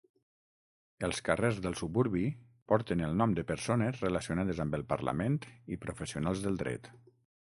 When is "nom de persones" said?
3.19-4.01